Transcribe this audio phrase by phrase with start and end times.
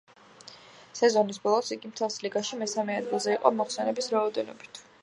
[0.99, 4.87] სეზონის ბოლოს, იგი მთელს ლიგაში მესამე ადგილზე იყო მოხსნების რაოდენობით.